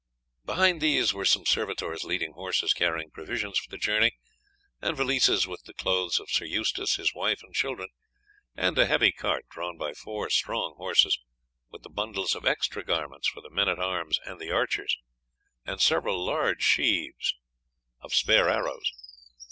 [0.45, 4.17] Behind these were some servitors leading horses carrying provisions for the journey,
[4.81, 7.89] and valises with the clothes of Sir Eustace, his wife, and children,
[8.57, 11.19] and a heavy cart drawn by four strong horses
[11.69, 14.97] with the bundles of extra garments for the men at arms and archers,
[15.67, 17.35] and several large sheaves
[17.99, 18.91] of spare arrows.